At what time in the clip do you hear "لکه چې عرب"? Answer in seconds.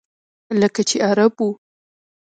0.61-1.33